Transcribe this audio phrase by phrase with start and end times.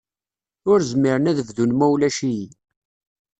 [0.71, 2.47] Ur zmiren ad bdun ma ulac-iyi.